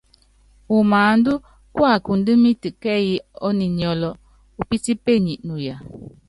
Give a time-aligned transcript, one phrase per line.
[0.77, 1.31] Umáándá
[1.75, 3.15] kuakundímítɛ kɛ́ɛ́yí
[3.47, 4.09] ɔ́ninyɔ́lɔ
[4.59, 5.75] upítípenyi nuya.